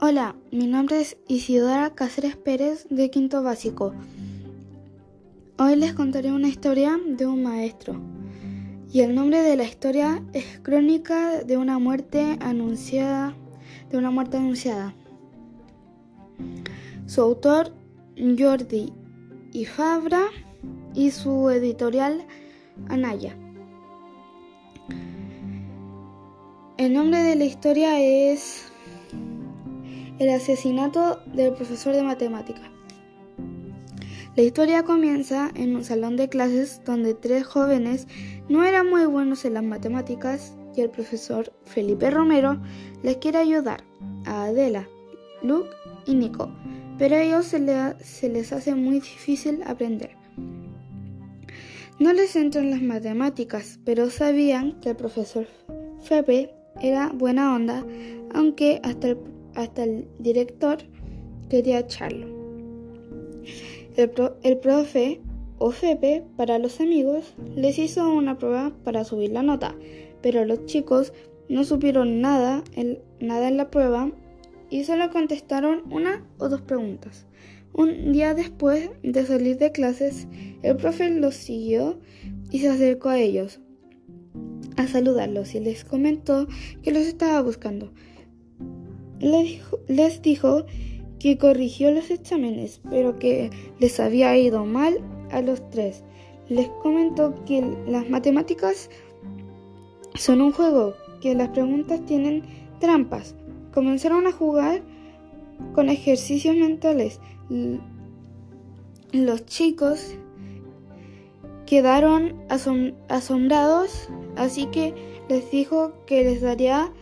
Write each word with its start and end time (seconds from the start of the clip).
Hola, 0.00 0.36
mi 0.52 0.68
nombre 0.68 1.00
es 1.00 1.16
Isidora 1.26 1.92
Cáceres 1.92 2.36
Pérez 2.36 2.86
de 2.88 3.10
Quinto 3.10 3.42
Básico. 3.42 3.92
Hoy 5.58 5.74
les 5.74 5.92
contaré 5.92 6.30
una 6.30 6.46
historia 6.46 6.96
de 7.04 7.26
un 7.26 7.42
maestro. 7.42 8.00
Y 8.92 9.00
el 9.00 9.16
nombre 9.16 9.42
de 9.42 9.56
la 9.56 9.64
historia 9.64 10.22
es 10.32 10.60
Crónica 10.60 11.42
de 11.42 11.56
una 11.56 11.80
muerte 11.80 12.38
anunciada, 12.40 13.34
de 13.90 13.98
una 13.98 14.12
muerte 14.12 14.36
anunciada. 14.36 14.94
Su 17.06 17.22
autor 17.22 17.72
Jordi 18.16 18.92
y 19.52 19.66
y 20.94 21.10
su 21.10 21.50
editorial 21.50 22.24
Anaya. 22.88 23.36
El 26.76 26.92
nombre 26.92 27.20
de 27.24 27.34
la 27.34 27.44
historia 27.44 28.00
es 28.00 28.70
El 30.18 30.30
asesinato 30.30 31.20
del 31.32 31.52
profesor 31.52 31.94
de 31.94 32.02
matemáticas. 32.02 32.68
La 34.34 34.42
historia 34.42 34.82
comienza 34.82 35.50
en 35.54 35.76
un 35.76 35.84
salón 35.84 36.16
de 36.16 36.28
clases 36.28 36.80
donde 36.84 37.14
tres 37.14 37.46
jóvenes 37.46 38.08
no 38.48 38.64
eran 38.64 38.88
muy 38.90 39.04
buenos 39.06 39.44
en 39.44 39.54
las 39.54 39.62
matemáticas 39.62 40.56
y 40.76 40.80
el 40.80 40.90
profesor 40.90 41.52
Felipe 41.64 42.10
Romero 42.10 42.60
les 43.02 43.18
quiere 43.18 43.38
ayudar 43.38 43.84
a 44.26 44.44
Adela, 44.44 44.88
Luke 45.42 45.70
y 46.06 46.14
Nico, 46.14 46.50
pero 46.98 47.14
a 47.14 47.22
ellos 47.22 47.46
se, 47.46 48.28
les 48.28 48.52
hace 48.52 48.74
muy 48.74 48.94
difícil 49.00 49.62
aprender. 49.66 50.16
No 52.00 52.12
les 52.12 52.34
entran 52.34 52.70
las 52.70 52.82
matemáticas, 52.82 53.78
pero 53.84 54.10
sabían 54.10 54.80
que 54.80 54.90
el 54.90 54.96
profesor 54.96 55.46
Fepe 56.00 56.54
era 56.80 57.10
buena 57.12 57.54
onda, 57.54 57.84
aunque 58.32 58.80
hasta 58.84 59.08
el, 59.08 59.18
hasta 59.58 59.82
el 59.82 60.06
director 60.20 60.78
quería 61.50 61.80
echarlo. 61.80 62.26
El, 63.96 64.58
profe 64.58 65.20
o 65.58 65.72
Fepe, 65.72 66.24
para 66.36 66.60
los 66.60 66.80
amigos, 66.80 67.34
les 67.56 67.80
hizo 67.80 68.08
una 68.08 68.38
prueba 68.38 68.72
para 68.84 69.02
subir 69.02 69.32
la 69.32 69.42
nota, 69.42 69.74
pero 70.22 70.44
los 70.44 70.66
chicos 70.66 71.12
no 71.48 71.64
supieron 71.64 72.20
nada 72.20 72.62
en, 72.76 73.00
nada 73.18 73.48
en 73.48 73.56
la 73.56 73.68
prueba 73.70 74.12
y 74.70 74.84
solo 74.84 75.10
contestaron 75.10 75.82
una 75.90 76.24
o 76.38 76.48
dos 76.48 76.60
preguntas. 76.60 77.26
Un 77.72 78.12
día 78.12 78.34
después 78.34 78.90
de 79.02 79.26
salir 79.26 79.58
de 79.58 79.72
clases, 79.72 80.28
el 80.62 80.76
profe 80.76 81.10
los 81.10 81.34
siguió 81.34 81.98
y 82.52 82.60
se 82.60 82.68
acercó 82.68 83.08
a 83.08 83.18
ellos 83.18 83.60
a 84.76 84.86
saludarlos 84.86 85.56
y 85.56 85.60
les 85.60 85.84
comentó 85.84 86.46
que 86.82 86.92
los 86.92 87.02
estaba 87.02 87.42
buscando. 87.42 87.92
Les 89.20 90.22
dijo, 90.22 90.64
que 91.18 91.36
corrigió 91.36 91.90
los 91.90 92.10
exámenes, 92.10 92.80
pero 92.88 93.18
que 93.18 93.50
les 93.78 93.98
había 94.00 94.36
ido 94.36 94.64
mal 94.64 94.98
a 95.30 95.40
los 95.40 95.68
tres. 95.70 96.04
Les 96.48 96.68
comentó 96.82 97.44
que 97.44 97.62
las 97.86 98.08
matemáticas 98.08 98.88
son 100.14 100.40
un 100.40 100.52
juego, 100.52 100.94
que 101.20 101.34
las 101.34 101.48
preguntas 101.48 102.04
tienen 102.06 102.42
trampas. 102.78 103.34
Comenzaron 103.72 104.26
a 104.26 104.32
jugar 104.32 104.82
con 105.74 105.88
ejercicios 105.88 106.56
mentales. 106.56 107.20
Los 109.12 109.44
chicos 109.46 110.14
quedaron 111.66 112.34
asombrados, 113.08 114.08
así 114.36 114.66
que 114.66 114.94
les 115.28 115.50
dijo 115.50 115.92
que 116.06 116.24
les 116.24 116.40
daría 116.40 116.92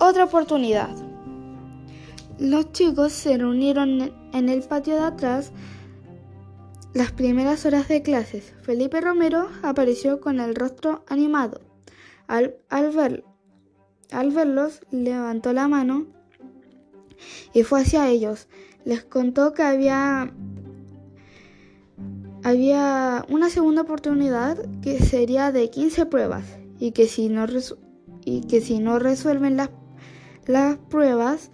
otra 0.00 0.24
oportunidad. 0.24 1.07
Los 2.38 2.70
chicos 2.72 3.12
se 3.12 3.36
reunieron 3.36 4.12
en 4.32 4.48
el 4.48 4.62
patio 4.62 4.94
de 4.94 5.02
atrás 5.02 5.50
las 6.94 7.10
primeras 7.10 7.66
horas 7.66 7.88
de 7.88 8.02
clases. 8.02 8.54
Felipe 8.62 9.00
Romero 9.00 9.48
apareció 9.62 10.20
con 10.20 10.38
el 10.38 10.54
rostro 10.54 11.04
animado. 11.08 11.60
Al, 12.28 12.54
al, 12.68 13.24
al 14.12 14.30
verlos, 14.30 14.80
levantó 14.92 15.52
la 15.52 15.66
mano 15.66 16.06
y 17.52 17.64
fue 17.64 17.80
hacia 17.80 18.08
ellos. 18.08 18.46
Les 18.84 19.04
contó 19.04 19.52
que 19.52 19.62
había 19.62 20.32
había 22.44 23.26
una 23.28 23.50
segunda 23.50 23.82
oportunidad 23.82 24.64
que 24.80 25.00
sería 25.00 25.50
de 25.50 25.70
15 25.70 26.06
pruebas 26.06 26.44
y 26.78 26.92
que 26.92 27.08
si 27.08 27.28
no, 27.28 27.46
y 28.24 28.42
que 28.42 28.60
si 28.60 28.78
no 28.78 29.00
resuelven 29.00 29.56
las, 29.56 29.70
las 30.46 30.78
pruebas 30.78 31.50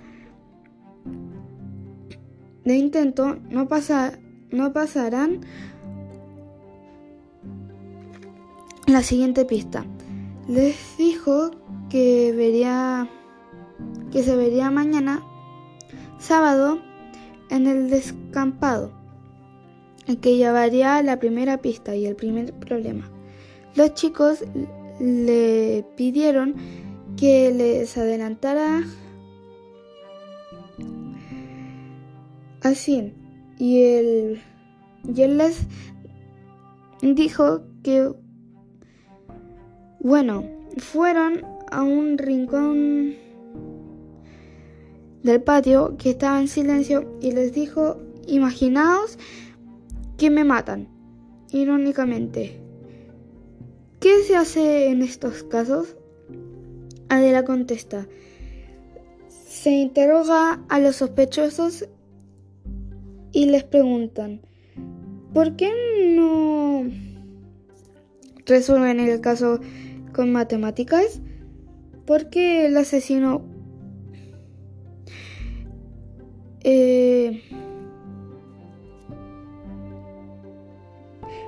de 2.64 2.76
intento 2.76 3.36
no, 3.50 3.68
pasa, 3.68 4.18
no 4.50 4.72
pasarán 4.72 5.40
la 8.86 9.02
siguiente 9.02 9.44
pista. 9.44 9.84
Les 10.48 10.76
dijo 10.98 11.50
que 11.90 12.32
vería 12.36 13.08
que 14.12 14.22
se 14.22 14.36
vería 14.36 14.70
mañana 14.70 15.22
sábado 16.18 16.78
en 17.50 17.66
el 17.66 17.90
descampado 17.90 18.92
que 20.20 20.36
llevaría 20.36 21.02
la 21.02 21.18
primera 21.18 21.58
pista 21.58 21.96
y 21.96 22.06
el 22.06 22.14
primer 22.14 22.52
problema. 22.52 23.10
Los 23.74 23.94
chicos 23.94 24.44
le 25.00 25.84
pidieron 25.96 26.54
que 27.16 27.52
les 27.52 27.96
adelantara 27.96 28.82
así 32.64 33.14
y 33.58 33.82
él, 33.82 34.40
y 35.14 35.22
él 35.22 35.38
les 35.38 35.66
dijo 37.02 37.62
que 37.82 38.12
bueno, 40.00 40.44
fueron 40.76 41.46
a 41.70 41.82
un 41.82 42.18
rincón 42.18 43.14
del 45.22 45.42
patio 45.42 45.96
que 45.96 46.10
estaba 46.10 46.38
en 46.38 46.48
silencio 46.48 47.10
y 47.22 47.32
les 47.32 47.54
dijo, 47.54 47.96
imaginaos 48.26 49.18
que 50.18 50.28
me 50.28 50.44
matan. 50.44 50.88
Irónicamente. 51.52 52.60
¿Qué 53.98 54.22
se 54.24 54.36
hace 54.36 54.90
en 54.90 55.00
estos 55.00 55.42
casos? 55.44 55.96
Adela 57.08 57.44
contesta. 57.44 58.06
Se 59.28 59.70
interroga 59.70 60.60
a 60.68 60.80
los 60.80 60.96
sospechosos 60.96 61.88
y 63.34 63.46
les 63.46 63.64
preguntan, 63.64 64.40
¿por 65.34 65.56
qué 65.56 65.70
no 66.16 66.84
resuelven 68.46 69.00
el 69.00 69.20
caso 69.20 69.58
con 70.14 70.32
matemáticas? 70.32 71.20
¿Por 72.06 72.30
qué 72.30 72.66
el 72.66 72.76
asesino... 72.76 73.42
Eh, 76.60 77.42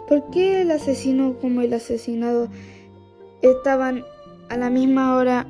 ¿Por 0.08 0.30
qué 0.30 0.62
el 0.62 0.70
asesino 0.72 1.38
como 1.40 1.62
el 1.62 1.72
asesinado 1.72 2.48
estaban 3.42 4.04
a 4.48 4.56
la 4.56 4.70
misma 4.70 5.16
hora 5.16 5.46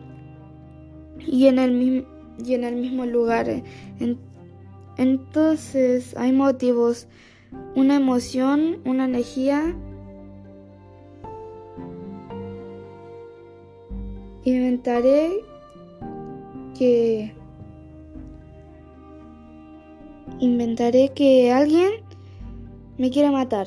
y 1.19 1.47
en 1.47 1.59
el 1.59 2.07
y 2.45 2.55
en 2.55 2.65
el 2.65 2.77
mismo 2.77 3.07
lugar? 3.07 3.63
Entonces 4.97 6.17
hay 6.17 6.33
motivos, 6.33 7.07
una 7.75 7.97
emoción, 7.97 8.81
una 8.85 9.05
energía. 9.05 9.77
Inventaré 14.45 15.41
que 16.79 17.35
inventaré 20.39 21.13
que 21.15 21.53
alguien 21.53 21.91
me 22.99 23.11
quiera 23.11 23.31
matar. 23.31 23.67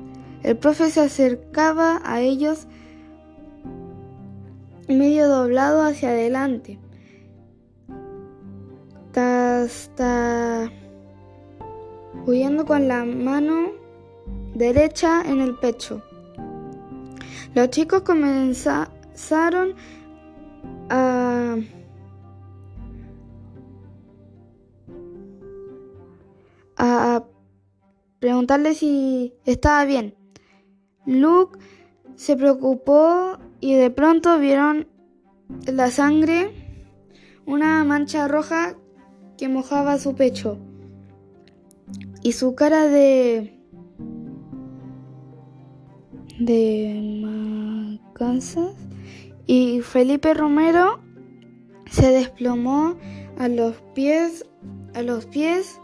El 0.42 0.56
profe 0.56 0.90
se 0.90 1.00
acercaba 1.00 2.00
a 2.04 2.20
ellos 2.20 2.66
medio 4.88 5.28
doblado 5.28 5.82
hacia 5.82 6.10
adelante. 6.10 6.78
Hasta 9.14 10.70
huyendo 12.26 12.64
con 12.64 12.88
la 12.88 13.04
mano 13.04 13.72
derecha 14.54 15.22
en 15.22 15.40
el 15.40 15.54
pecho. 15.56 16.02
Los 17.54 17.70
chicos 17.70 18.02
comenzaron 18.02 19.74
a 20.92 21.56
a 26.76 27.24
preguntarle 28.18 28.74
si 28.74 29.34
estaba 29.44 29.84
bien. 29.84 30.16
Luke 31.06 31.58
se 32.16 32.36
preocupó 32.36 33.38
y 33.60 33.74
de 33.74 33.90
pronto 33.90 34.38
vieron 34.38 34.88
la 35.66 35.90
sangre, 35.90 36.50
una 37.46 37.84
mancha 37.84 38.26
roja 38.26 38.76
que 39.38 39.48
mojaba 39.48 39.98
su 39.98 40.14
pecho 40.14 40.58
y 42.22 42.32
su 42.32 42.54
cara 42.54 42.88
de 42.88 43.58
de 46.40 48.00
macanzas 48.08 48.74
y 49.46 49.80
Felipe 49.80 50.34
Romero 50.34 51.00
se 51.90 52.10
desplomó 52.10 52.96
a 53.38 53.48
los 53.48 53.76
pies 53.94 54.46
a 54.94 55.02
los 55.02 55.26
pies 55.26 55.80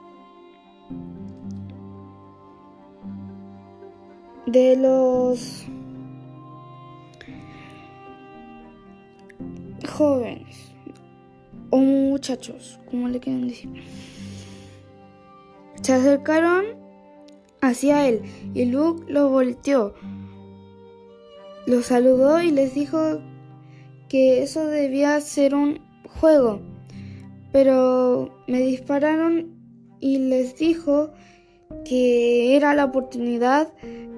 de 4.47 4.77
los 4.77 5.67
jóvenes 9.89 10.73
o 11.71 11.79
muchachos, 11.79 12.79
como 12.91 13.09
le 13.09 13.21
quieren 13.21 13.49
decir. 13.49 13.71
Se 15.83 15.93
acercaron 15.93 16.65
hacia 17.61 18.09
él 18.09 18.23
y 18.55 18.65
Luke 18.67 19.05
lo 19.11 19.29
volteó. 19.29 19.95
Lo 21.67 21.83
saludó 21.83 22.41
y 22.41 22.51
les 22.51 22.75
dijo 22.75 23.21
que 24.09 24.43
eso 24.43 24.67
debía 24.67 25.21
ser 25.21 25.55
un 25.55 25.81
juego, 26.21 26.61
pero 27.53 28.31
me 28.47 28.61
dispararon 28.61 29.55
y 30.01 30.19
les 30.19 30.57
dijo 30.57 31.13
que 31.85 32.57
era 32.57 32.75
la 32.75 32.87
oportunidad, 32.87 33.73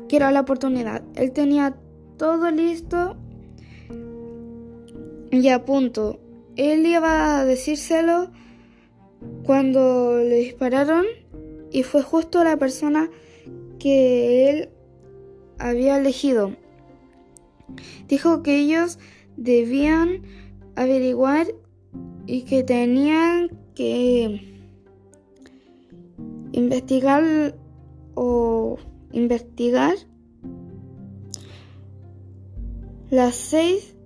que 0.08 0.16
era 0.16 0.30
la 0.30 0.40
oportunidad. 0.40 1.02
Él 1.16 1.32
tenía 1.32 1.76
todo 2.16 2.50
listo 2.50 3.16
y 5.30 5.48
a 5.48 5.64
punto. 5.64 6.20
Él 6.56 6.86
iba 6.86 7.40
a 7.40 7.44
decírselo 7.44 8.30
cuando 9.44 10.18
le 10.18 10.36
dispararon 10.36 11.04
y 11.70 11.82
fue 11.82 12.02
justo 12.02 12.42
la 12.44 12.56
persona 12.56 13.10
que 13.78 14.50
él 14.50 14.68
había 15.58 15.98
elegido. 15.98 16.56
Dijo 18.08 18.42
que 18.42 18.56
ellos 18.58 18.98
debían 19.40 20.22
averiguar 20.76 21.46
y 22.26 22.42
que 22.42 22.62
tenían 22.62 23.48
que 23.74 24.38
investigar 26.52 27.54
o 28.14 28.76
investigar 29.12 29.94
las 33.08 33.34
seis 33.34 33.96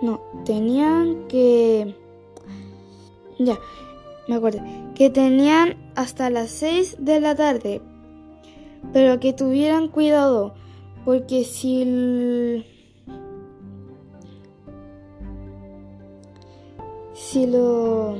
no 0.00 0.18
tenían 0.46 1.28
que 1.28 1.94
ya 3.38 3.58
me 4.28 4.36
acuerdo 4.36 4.62
que 4.94 5.10
tenían 5.10 5.76
hasta 5.94 6.30
las 6.30 6.48
seis 6.48 6.96
de 6.98 7.20
la 7.20 7.34
tarde 7.34 7.82
pero 8.94 9.20
que 9.20 9.34
tuvieran 9.34 9.88
cuidado 9.88 10.54
porque 11.04 11.44
si 11.44 12.64
si 17.14 17.46
lo 17.46 18.16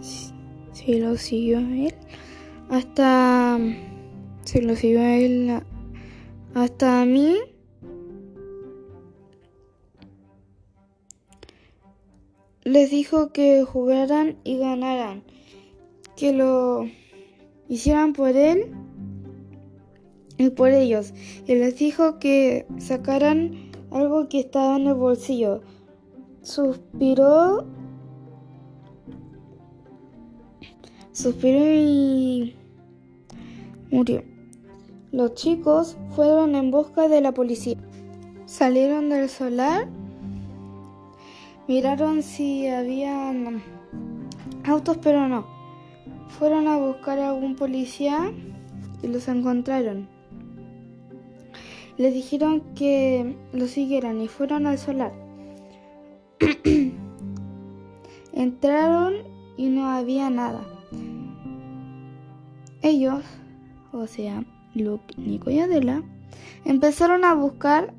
si, 0.00 0.98
lo 0.98 1.16
siguió 1.16 1.58
a 1.58 1.62
él 1.62 1.94
hasta 2.70 3.58
si 4.44 4.60
lo 4.60 4.76
siguió 4.76 5.00
a 5.00 5.16
él 5.16 5.62
hasta 6.54 7.02
a 7.02 7.06
mí 7.06 7.36
les 12.64 12.90
dijo 12.90 13.32
que 13.32 13.62
jugaran 13.64 14.38
y 14.42 14.58
ganaran 14.58 15.22
que 16.16 16.32
lo 16.32 16.88
hicieran 17.68 18.12
por 18.12 18.36
él 18.36 18.72
y 20.38 20.50
por 20.50 20.70
ellos. 20.70 21.12
Y 21.46 21.54
les 21.54 21.78
dijo 21.78 22.18
que 22.18 22.66
sacaran 22.78 23.70
algo 23.90 24.28
que 24.28 24.40
estaba 24.40 24.76
en 24.76 24.86
el 24.86 24.94
bolsillo. 24.94 25.62
Suspiró. 26.42 27.66
Suspiró 31.12 31.64
y 31.64 32.54
murió. 33.90 34.22
Los 35.12 35.34
chicos 35.34 35.96
fueron 36.10 36.54
en 36.54 36.70
busca 36.70 37.08
de 37.08 37.20
la 37.20 37.32
policía. 37.32 37.78
Salieron 38.44 39.08
del 39.08 39.28
solar. 39.28 39.88
Miraron 41.68 42.22
si 42.22 42.68
habían 42.68 43.62
autos, 44.64 44.98
pero 44.98 45.26
no. 45.26 45.55
Fueron 46.28 46.68
a 46.68 46.76
buscar 46.76 47.18
a 47.18 47.30
algún 47.30 47.56
policía 47.56 48.32
y 49.02 49.06
los 49.08 49.28
encontraron. 49.28 50.08
Les 51.96 52.12
dijeron 52.12 52.62
que 52.74 53.36
lo 53.52 53.66
siguieran 53.66 54.20
y 54.20 54.28
fueron 54.28 54.66
al 54.66 54.78
solar. 54.78 55.12
Entraron 58.32 59.14
y 59.56 59.68
no 59.68 59.88
había 59.88 60.28
nada. 60.28 60.62
Ellos, 62.82 63.24
o 63.92 64.06
sea, 64.06 64.44
Luke, 64.74 65.14
Nico 65.16 65.50
y 65.50 65.58
Adela, 65.58 66.02
empezaron 66.64 67.24
a 67.24 67.34
buscar 67.34 67.94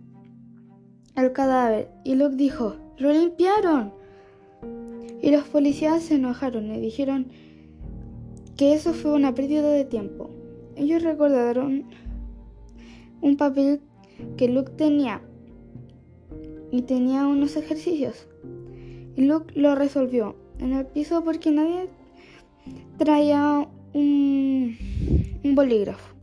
el 1.15 1.33
cadáver 1.33 1.89
y 2.03 2.15
Luke 2.15 2.35
dijo, 2.35 2.75
lo 2.97 3.11
limpiaron. 3.11 3.91
Y 5.21 5.31
los 5.31 5.43
policías 5.45 6.03
se 6.03 6.15
enojaron 6.15 6.73
y 6.73 6.79
dijeron, 6.79 7.31
que 8.57 8.73
eso 8.73 8.93
fue 8.93 9.13
una 9.13 9.35
pérdida 9.35 9.71
de 9.71 9.85
tiempo. 9.85 10.31
ellos 10.75 11.03
recordaron 11.03 11.85
un 13.21 13.37
papel 13.37 13.81
que 14.35 14.47
Luke 14.49 14.71
tenía 14.75 15.21
y 16.71 16.81
tenía 16.81 17.27
unos 17.27 17.55
ejercicios. 17.55 18.27
Y 19.15 19.25
Luke 19.25 19.53
lo 19.59 19.75
resolvió 19.75 20.35
en 20.59 20.73
el 20.73 20.85
piso 20.85 21.23
porque 21.23 21.51
nadie 21.51 21.89
traía 22.97 23.67
un, 23.93 24.75
bolígrafo. 25.55 26.15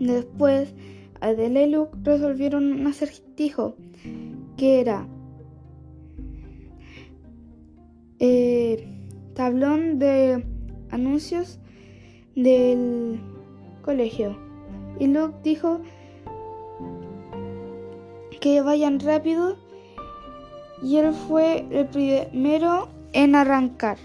Después, 0.00 0.74
Adela 1.20 1.62
y 1.62 1.70
Luke 1.70 1.96
resolvieron 2.02 2.72
un 2.72 2.86
acertijo 2.86 3.76
que 4.56 4.80
era 4.80 5.08
eh, 8.18 8.86
tablón 9.34 9.98
de 9.98 10.44
anuncios 10.90 11.58
del 12.34 13.20
colegio. 13.82 14.36
Y 14.98 15.06
Luke 15.06 15.36
dijo 15.42 15.80
que 18.40 18.60
vayan 18.60 19.00
rápido 19.00 19.56
y 20.82 20.98
él 20.98 21.12
fue 21.12 21.66
el 21.70 21.86
primero 21.86 22.88
en 23.12 23.34
arrancar. 23.34 23.98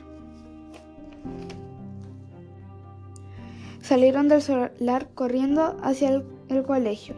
Salieron 3.81 4.29
del 4.29 4.41
solar 4.41 5.09
corriendo 5.13 5.75
hacia 5.83 6.23
el, 6.47 6.63
colegio. 6.63 7.15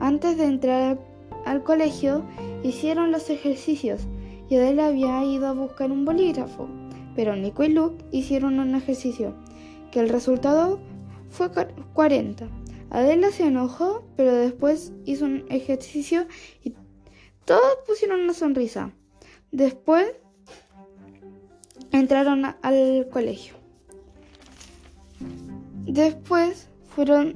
Antes 0.00 0.36
de 0.36 0.46
entrar 0.46 0.98
al, 1.44 1.62
colegio, 1.62 2.24
hicieron 2.64 3.12
los 3.12 3.30
ejercicios 3.30 4.02
y 4.48 4.56
Adela 4.56 4.88
había 4.88 5.24
ido 5.24 5.46
a 5.46 5.52
buscar 5.52 5.92
un 5.92 6.04
bolígrafo. 6.04 6.68
Pero 7.14 7.36
Nico 7.36 7.62
y 7.64 7.68
Luke 7.68 8.04
hicieron 8.10 8.58
un 8.58 8.74
ejercicio, 8.74 9.34
que 9.90 10.00
el 10.00 10.08
resultado 10.08 10.80
fue 11.30 11.50
40. 11.92 12.48
Adela 12.90 13.30
se 13.30 13.46
enojó, 13.46 14.04
pero 14.16 14.34
después 14.34 14.92
hizo 15.06 15.24
un 15.24 15.44
ejercicio 15.48 16.26
y 16.62 16.74
todos 17.44 17.78
pusieron 17.86 18.20
una 18.20 18.34
sonrisa. 18.34 18.92
Después 19.50 20.12
entraron 21.90 22.44
al 22.44 23.08
colegio. 23.10 23.54
Después 25.86 26.68
fueron 26.94 27.34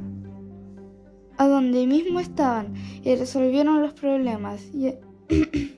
a 1.39 1.47
donde 1.47 1.87
mismo 1.87 2.21
estaban 2.21 2.75
y 3.03 3.15
resolvieron 3.15 3.83
los 3.83 3.93
problemas. 3.93 4.63
Y, 4.75 4.95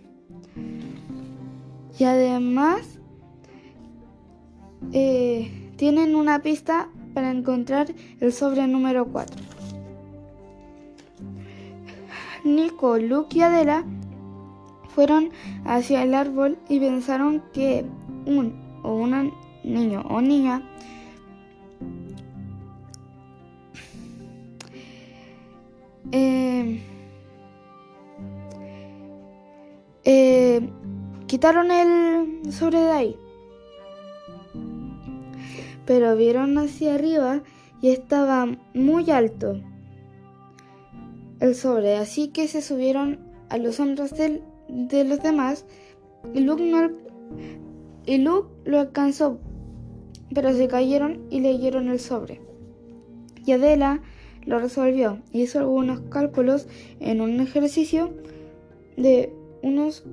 y 1.98 2.04
además 2.04 2.97
eh, 4.92 5.72
tienen 5.76 6.14
una 6.14 6.40
pista 6.40 6.88
para 7.14 7.30
encontrar 7.30 7.92
el 8.20 8.32
sobre 8.32 8.66
número 8.66 9.06
4. 9.06 9.36
Nico, 12.44 12.98
Luke 12.98 13.38
y 13.38 13.42
Adela 13.42 13.84
fueron 14.94 15.30
hacia 15.64 16.02
el 16.02 16.14
árbol 16.14 16.58
y 16.68 16.80
pensaron 16.80 17.42
que 17.52 17.84
un 18.26 18.80
o 18.82 18.94
una 18.94 19.30
niño 19.64 20.02
o 20.08 20.20
niña 20.20 20.62
eh, 26.12 26.82
eh, 30.04 30.70
quitaron 31.26 31.70
el 31.70 32.52
sobre 32.52 32.80
de 32.80 32.90
ahí. 32.90 33.16
Pero 35.88 36.14
vieron 36.16 36.58
hacia 36.58 36.96
arriba 36.96 37.42
y 37.80 37.88
estaba 37.88 38.46
muy 38.74 39.10
alto 39.10 39.58
el 41.40 41.54
sobre, 41.54 41.96
así 41.96 42.28
que 42.28 42.46
se 42.46 42.60
subieron 42.60 43.20
a 43.48 43.56
los 43.56 43.80
hombros 43.80 44.12
de 44.12 45.04
los 45.04 45.22
demás 45.22 45.64
y 46.34 46.40
Luke, 46.40 46.62
no, 46.62 46.90
y 48.04 48.18
Luke 48.18 48.50
lo 48.66 48.80
alcanzó, 48.80 49.38
pero 50.34 50.52
se 50.52 50.68
cayeron 50.68 51.22
y 51.30 51.40
leyeron 51.40 51.88
el 51.88 52.00
sobre. 52.00 52.42
Y 53.46 53.52
Adela 53.52 54.02
lo 54.44 54.58
resolvió. 54.58 55.22
Hizo 55.32 55.60
algunos 55.60 56.00
cálculos 56.10 56.68
en 57.00 57.22
un 57.22 57.40
ejercicio 57.40 58.12
de 58.98 59.32
unos 59.62 60.04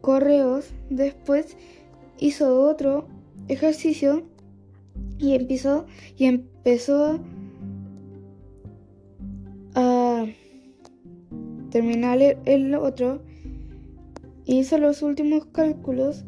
correos. 0.00 0.72
Después 0.90 1.56
hizo 2.18 2.60
otro 2.68 3.06
ejercicio 3.46 4.24
y 5.18 5.34
empezó 5.34 5.86
y 6.16 6.26
empezó 6.26 7.20
a 9.74 10.26
terminar 11.70 12.20
el 12.20 12.74
otro. 12.74 13.22
Hizo 14.44 14.78
los 14.78 15.02
últimos 15.02 15.46
cálculos 15.46 16.24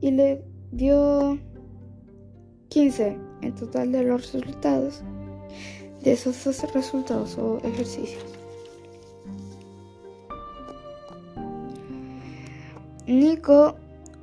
y 0.00 0.10
le 0.10 0.42
dio 0.70 1.38
15 2.68 3.16
en 3.40 3.54
total 3.54 3.92
de 3.92 4.02
los 4.02 4.20
resultados 4.32 5.02
de 6.02 6.12
esos 6.12 6.44
dos 6.44 6.72
resultados 6.72 7.36
o 7.38 7.58
ejercicios. 7.64 8.24
Nico, 13.06 13.76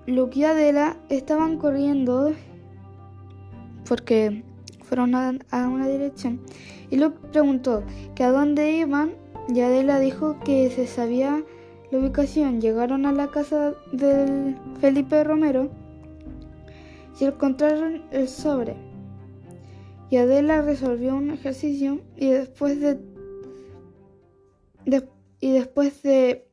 Luke 0.06 0.40
y 0.40 0.44
Adela 0.44 0.98
estaban 1.10 1.58
corriendo 1.58 2.34
porque 3.88 4.44
fueron 4.84 5.16
a, 5.16 5.68
una 5.68 5.88
dirección. 5.88 6.42
Y 6.90 6.98
Luke 6.98 7.18
preguntó 7.32 7.84
que 8.16 8.24
a 8.24 8.32
dónde 8.32 8.72
iban 8.72 9.16
y 9.54 9.62
Adela 9.62 10.00
dijo 10.00 10.40
que 10.44 10.70
se 10.70 10.88
sabía 10.88 11.44
la 11.92 12.00
ubicación. 12.00 12.62
Llegaron 12.62 13.06
a 13.06 13.12
la 13.12 13.28
casa 13.28 13.74
del 13.92 14.58
Felipe 14.80 15.24
Romero 15.24 15.70
y 17.20 17.26
encontraron 17.26 18.04
el 18.12 18.28
sobre. 18.28 18.76
Y 20.10 20.18
Adela 20.18 20.62
resolvió 20.62 21.16
un 21.16 21.32
ejercicio 21.32 22.02
y 22.16 22.30
después 22.30 22.80
de, 22.80 23.00
y 25.40 25.52
después 25.52 26.04
de 26.04 26.48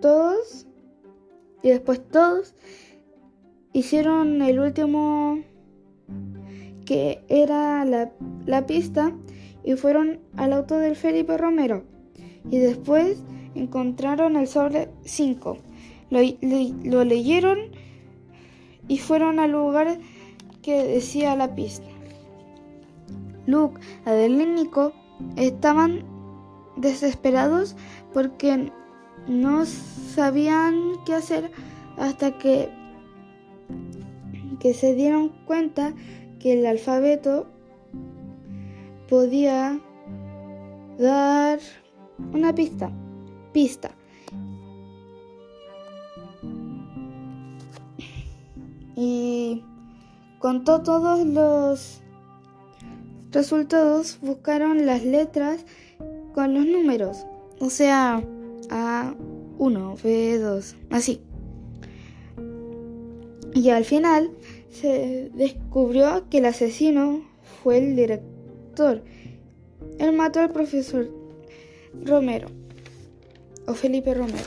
todos 0.00 0.66
y 1.62 1.70
después 1.70 2.06
todos 2.08 2.54
hicieron 3.78 4.42
el 4.42 4.58
último 4.58 5.40
que 6.84 7.24
era 7.28 7.84
la, 7.84 8.12
la 8.46 8.66
pista 8.66 9.12
y 9.64 9.74
fueron 9.74 10.20
al 10.36 10.52
auto 10.52 10.78
del 10.78 10.96
Felipe 10.96 11.36
Romero 11.36 11.84
y 12.50 12.58
después 12.58 13.22
encontraron 13.54 14.36
el 14.36 14.46
sobre 14.46 14.88
5 15.04 15.58
lo, 16.10 16.20
lo 16.84 17.04
leyeron 17.04 17.58
y 18.88 18.98
fueron 18.98 19.40
al 19.40 19.52
lugar 19.52 19.98
que 20.62 20.84
decía 20.84 21.36
la 21.36 21.54
pista. 21.54 21.86
Luke, 23.46 23.80
Adele 24.04 24.42
y 24.42 24.46
Nico 24.46 24.92
estaban 25.36 26.04
desesperados 26.76 27.76
porque 28.12 28.70
no 29.28 29.64
sabían 29.64 30.92
qué 31.04 31.14
hacer 31.14 31.50
hasta 31.96 32.38
que, 32.38 32.68
que 34.60 34.74
se 34.74 34.94
dieron 34.94 35.30
cuenta 35.46 35.94
que 36.40 36.54
el 36.54 36.66
alfabeto 36.66 37.46
podía 39.08 39.80
dar 40.98 41.58
una 42.32 42.54
pista. 42.54 42.90
Pista. 43.52 43.90
Y 48.94 49.62
Contó 50.38 50.82
todos 50.82 51.26
los 51.26 52.02
resultados, 53.32 54.18
buscaron 54.20 54.86
las 54.86 55.02
letras 55.02 55.64
con 56.34 56.54
los 56.54 56.66
números, 56.66 57.26
o 57.58 57.68
sea, 57.68 58.22
A1, 58.68 59.16
B2, 59.58 60.76
así. 60.90 61.20
Y 63.54 63.70
al 63.70 63.84
final 63.84 64.35
se 64.80 65.30
descubrió 65.34 66.28
que 66.28 66.38
el 66.38 66.46
asesino 66.46 67.22
fue 67.62 67.78
el 67.78 67.96
director. 67.96 69.02
Él 69.98 70.12
mató 70.12 70.40
al 70.40 70.50
profesor 70.50 71.08
Romero, 72.04 72.48
o 73.66 73.74
Felipe 73.74 74.14
Romero. 74.14 74.44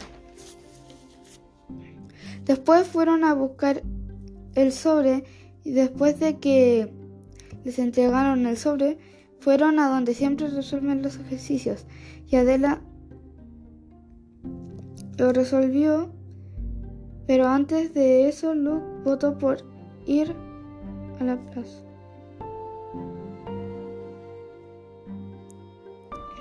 Después 2.46 2.88
fueron 2.88 3.24
a 3.24 3.34
buscar 3.34 3.84
el 4.56 4.72
sobre 4.72 5.24
y 5.64 5.72
después 5.72 6.20
de 6.20 6.38
que 6.38 6.92
les 7.64 7.80
entregaron 7.80 8.46
el 8.46 8.58
sobre, 8.58 8.98
fueron 9.40 9.80
a 9.80 9.90
donde 9.90 10.14
siempre 10.14 10.48
resuelven 10.48 11.02
los 11.02 11.18
ejercicios 11.18 11.86
y 12.28 12.36
Adela 12.36 12.82
lo 15.18 15.34
resolvió, 15.34 16.12
pero 17.28 17.48
antes 17.48 17.94
de 17.94 18.30
eso 18.30 18.54
Luke 18.54 18.86
votó 19.04 19.38
por 19.38 19.64
ir 20.10 20.36
a 21.20 21.24
la 21.24 21.38
plaza. 21.38 21.84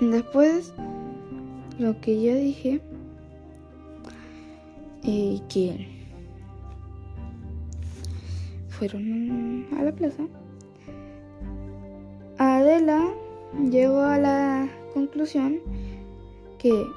Después, 0.01 0.73
lo 1.77 1.99
que 2.01 2.21
ya 2.21 2.35
dije, 2.35 2.81
eh, 5.03 5.39
que 5.49 5.87
fueron 8.69 9.67
a 9.77 9.83
la 9.83 9.91
plaza. 9.91 10.23
Adela 12.37 13.05
llegó 13.69 13.99
a 13.99 14.17
la 14.17 14.69
conclusión 14.93 15.59
que 16.57 16.87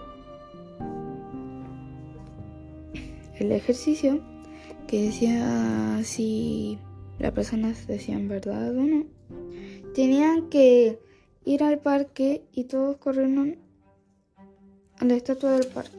el 3.40 3.52
ejercicio 3.52 4.20
que 4.92 5.04
decía 5.04 6.00
si 6.04 6.78
las 7.18 7.32
personas 7.32 7.86
decían 7.86 8.28
verdad 8.28 8.76
o 8.76 8.82
no, 8.82 9.06
tenían 9.94 10.50
que 10.50 10.98
ir 11.46 11.62
al 11.62 11.78
parque 11.78 12.44
y 12.52 12.64
todos 12.64 12.98
corrieron 12.98 13.56
a 14.98 15.04
la 15.06 15.14
estatua 15.14 15.52
del 15.52 15.66
parque. 15.68 15.96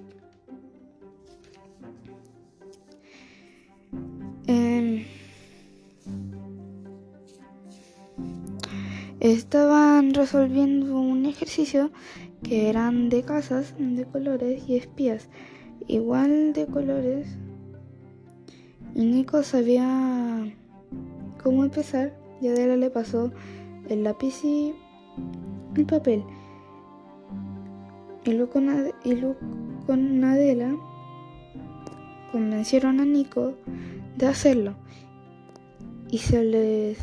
Estaban 9.20 10.14
resolviendo 10.14 11.00
un 11.02 11.26
ejercicio 11.26 11.90
que 12.44 12.70
eran 12.70 13.10
de 13.10 13.24
casas 13.24 13.74
de 13.80 14.06
colores 14.06 14.70
y 14.70 14.76
espías 14.76 15.30
igual 15.88 16.54
de 16.54 16.68
colores 16.68 17.38
Nico 18.96 19.42
sabía 19.42 20.46
cómo 21.42 21.64
empezar 21.64 22.14
y 22.42 22.48
Adela 22.48 22.76
le 22.76 22.92
pasó 22.92 23.32
el 23.90 24.04
lápiz 24.04 24.44
y 24.44 24.76
el 25.76 25.86
papel. 25.86 26.24
Y 28.26 28.32
luego 28.34 28.52
con, 28.52 30.24
Adela 30.24 30.76
convencieron 32.32 33.00
a 33.00 33.06
Nico 33.06 33.56
de 34.18 34.28
hacerlo. 34.28 34.76
Y 36.10 36.20
se 36.20 36.44
les 36.44 36.98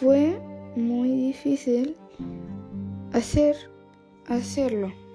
fue 0.00 0.40
muy 0.74 1.10
difícil 1.10 1.96
hacer 3.12 3.56
hacerlo. 4.26 5.05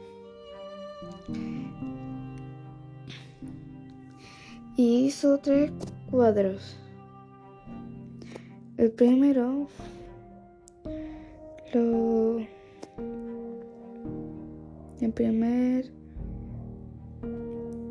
Y 4.76 5.06
hizo 5.06 5.38
tres 5.40 5.72
cuadros. 6.10 6.78
El 8.78 8.92
primero 8.92 9.68
lo 11.74 12.40
el 15.00 15.14
primer 15.14 15.92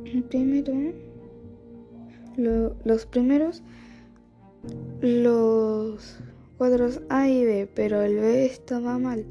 el 0.05 0.23
primero 0.25 0.73
los 2.37 3.07
primeros 3.07 3.63
los 5.01 6.19
cuadros 6.59 7.01
A 7.09 7.29
y 7.29 7.45
B 7.45 7.69
pero 7.75 8.03
el 8.03 8.17
B 8.17 8.47
estaba 8.47 8.99
mal 8.99 9.25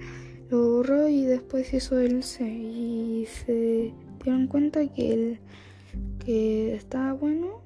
lo 0.50 0.78
borró 0.78 1.08
y 1.08 1.26
después 1.26 1.74
hizo 1.74 2.00
el 2.00 2.24
C 2.24 2.46
y 2.48 3.26
se 3.26 3.94
dieron 4.24 4.48
cuenta 4.48 4.88
que 4.88 5.14
el 5.14 5.40
que 6.24 6.76
estaba 6.76 7.14
bueno. 7.14 7.62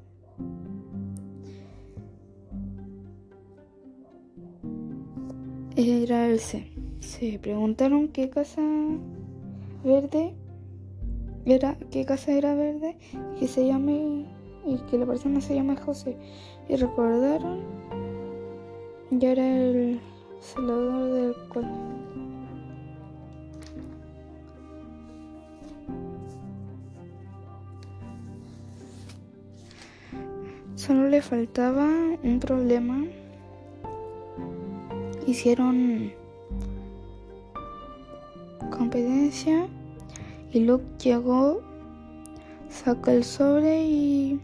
Era 5.75 6.27
el 6.27 6.39
C. 6.39 6.71
Se 6.99 7.39
preguntaron 7.39 8.07
qué 8.09 8.29
casa 8.29 8.61
verde 9.83 10.33
era, 11.45 11.77
qué 11.91 12.05
casa 12.05 12.31
era 12.31 12.55
verde 12.55 12.97
y 13.41 13.47
se 13.47 13.67
llame 13.67 14.25
y 14.65 14.77
que 14.89 14.97
la 14.97 15.05
persona 15.05 15.41
se 15.41 15.55
llama 15.55 15.75
José. 15.75 16.17
Y 16.69 16.75
recordaron 16.75 17.61
ya 19.11 19.31
era 19.31 19.45
el 19.45 19.99
celador 20.39 21.11
del 21.13 21.35
cual 21.49 22.02
Solo 30.85 31.07
le 31.07 31.21
faltaba 31.21 31.87
un 32.23 32.41
problema. 32.41 33.05
Hicieron 35.25 36.11
competencia 38.69 39.69
y 40.51 40.59
Luke 40.59 40.83
llegó, 41.01 41.61
sacó 42.67 43.11
el 43.11 43.23
sobre 43.23 43.85
y 43.85 44.41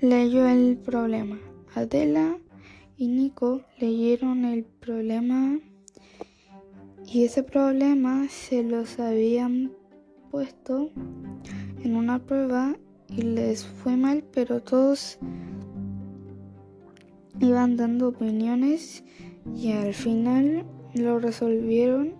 leyó 0.00 0.46
el 0.46 0.76
problema. 0.76 1.40
Adela 1.74 2.38
y 2.96 3.08
Nico 3.08 3.62
leyeron 3.80 4.44
el 4.44 4.62
problema 4.62 5.58
y 7.04 7.24
ese 7.24 7.42
problema 7.42 8.28
se 8.28 8.62
los 8.62 9.00
habían 9.00 9.72
puesto 10.30 10.90
en 11.82 11.96
una 11.96 12.20
prueba 12.20 12.76
y 13.08 13.22
les 13.22 13.64
fue 13.64 13.96
mal, 13.96 14.24
pero 14.32 14.60
todos 14.60 15.18
iban 17.40 17.76
dando 17.76 18.08
opiniones 18.08 19.04
y 19.54 19.72
al 19.72 19.94
final 19.94 20.64
lo 20.94 21.18
resolvieron 21.18 22.14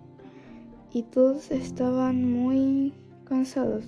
y 0.93 1.03
todos 1.03 1.51
estaban 1.51 2.31
muy 2.31 2.93
cansados 3.25 3.85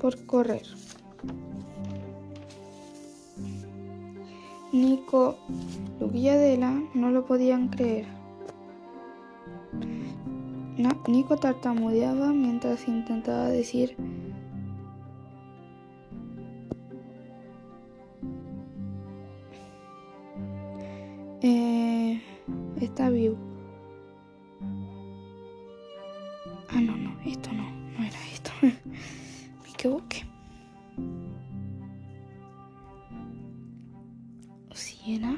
por 0.00 0.24
correr. 0.26 0.62
Nico, 4.72 5.36
y 6.12 6.28
Adela 6.28 6.82
no 6.94 7.10
lo 7.10 7.24
podían 7.24 7.68
creer. 7.68 8.06
Nico 11.06 11.36
tartamudeaba 11.36 12.32
mientras 12.32 12.88
intentaba 12.88 13.48
decir 13.48 13.96
¿O 34.74 34.76
si 34.76 35.14
era? 35.14 35.36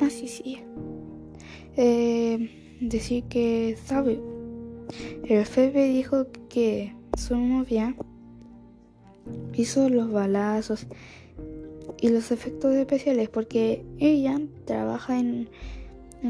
Ah, 0.00 0.10
sí, 0.10 0.26
sí. 0.26 0.58
Eh, 1.76 2.78
decir 2.80 3.22
que 3.24 3.78
sabe. 3.84 4.20
El 5.28 5.46
Febe 5.46 5.86
dijo 5.86 6.26
que 6.48 6.92
su 7.16 7.36
novia 7.36 7.94
hizo 9.54 9.88
los 9.88 10.10
balazos 10.10 10.88
y 12.00 12.08
los 12.08 12.32
efectos 12.32 12.74
especiales 12.74 13.28
porque 13.28 13.84
ella 14.00 14.40
trabaja 14.64 15.20
en, 15.20 15.48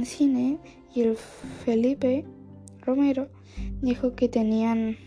cine 0.05 0.59
y 0.95 1.01
el 1.01 1.17
Felipe 1.65 2.27
Romero 2.83 3.29
dijo 3.81 4.15
que 4.15 4.29
tenían 4.29 4.99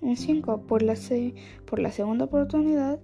un 0.00 0.16
5 0.16 0.62
por 0.62 0.82
la, 0.82 0.94
por 1.66 1.80
la 1.80 1.90
segunda 1.90 2.26
oportunidad 2.26 3.00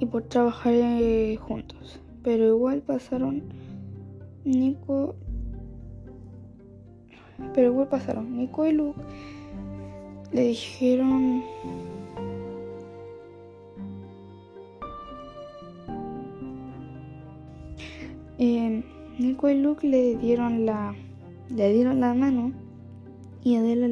y 0.00 0.06
por 0.06 0.24
trabajar 0.24 0.72
eh, 0.74 1.36
juntos. 1.36 2.00
Pero 2.22 2.46
igual 2.46 2.82
pasaron 2.82 3.42
Nico. 4.44 5.16
Pero 7.54 7.68
igual 7.68 7.88
pasaron 7.88 8.36
Nico 8.36 8.66
y 8.66 8.72
Luke. 8.72 9.00
Le 10.32 10.42
dijeron 10.48 11.42
Eh, 18.40 18.84
Nico 19.18 19.48
y 19.48 19.60
Luke 19.60 19.86
le 19.86 20.16
dieron 20.16 20.64
la, 20.64 20.94
le 21.50 21.72
dieron 21.72 21.98
la 22.00 22.14
mano 22.14 22.52
y 23.42 23.56
Adela 23.56 23.88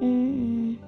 un, 0.00 0.78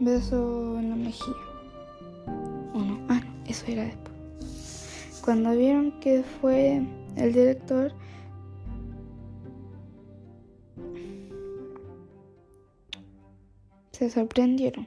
beso 0.00 0.78
en 0.78 0.90
la 0.90 0.96
mejilla. 0.96 1.36
¿O 2.74 2.78
no? 2.78 2.98
Ah, 3.08 3.20
no, 3.20 3.44
eso 3.46 3.64
era 3.66 3.84
después. 3.84 5.20
Cuando 5.24 5.50
vieron 5.56 5.92
que 6.00 6.22
fue 6.22 6.82
el 7.16 7.32
director, 7.32 7.92
se 13.92 14.08
sorprendieron. 14.10 14.86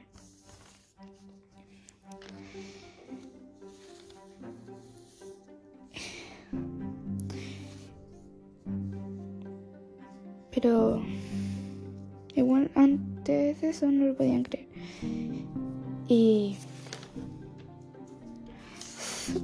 Pero 10.50 11.02
igual 12.34 12.70
antes 12.74 13.62
eso 13.62 13.90
no 13.90 14.06
lo 14.06 14.16
podían 14.16 14.44
creer. 14.44 14.61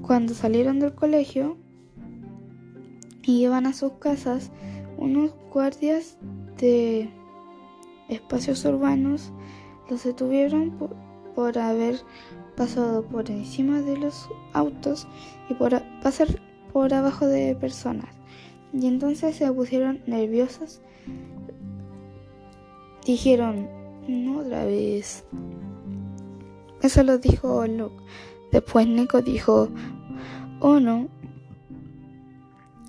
Cuando 0.09 0.33
salieron 0.33 0.81
del 0.81 0.95
colegio 0.95 1.59
y 3.23 3.43
iban 3.43 3.67
a 3.67 3.75
sus 3.75 3.93
casas, 3.93 4.51
unos 4.97 5.35
guardias 5.53 6.17
de 6.57 7.11
espacios 8.09 8.65
urbanos 8.65 9.31
los 9.91 10.05
detuvieron 10.05 10.79
por, 11.35 11.59
haber 11.59 12.01
pasado 12.57 13.05
por 13.05 13.31
encima 13.31 13.83
de 13.83 13.99
los 13.99 14.31
autos 14.55 15.07
y 15.51 15.55
por 15.55 15.79
pasar 16.03 16.29
por 16.73 16.95
abajo 16.95 17.27
de 17.27 17.55
personas. 17.55 18.09
Y 18.73 18.87
entonces 18.87 19.37
se 19.37 19.53
pusieron 19.53 20.01
nerviosos. 20.07 20.81
Dijeron, 23.05 23.69
no 24.09 24.39
otra 24.39 24.65
vez. 24.65 25.27
Eso 26.81 27.03
lo 27.03 27.19
dijo 27.19 27.67
Luke. 27.67 28.03
Después 28.53 28.87
Nico 28.87 29.21
dijo, 29.21 29.69
oh 30.61 30.81
no. 30.81 31.09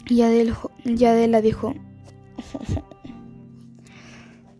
Y 0.07 0.21
Adela 0.21 1.41
dijo, 1.41 1.73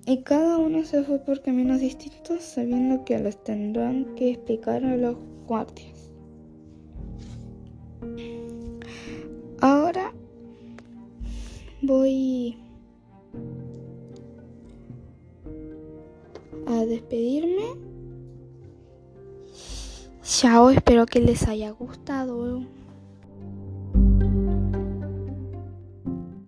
y 0.06 0.24
cada 0.24 0.58
uno 0.58 0.84
se 0.84 1.04
fue 1.04 1.19
por 1.19 1.41
caminos 1.41 1.80
distintos 1.80 2.43
sabiendo 2.43 3.06
que 3.06 3.19
los 3.19 3.43
tendrán 3.43 4.15
que 4.15 4.32
explicar 4.32 4.84
a 4.84 4.98
los 4.98 5.17
guardias. 5.48 6.12
Ahora 9.62 10.13
voy 11.82 12.58
a 16.65 16.86
despedirme. 16.86 17.76
Chao, 20.24 20.69
espero 20.69 21.06
que 21.06 21.19
les 21.19 21.48
haya 21.48 21.72
gustado. 21.72 22.62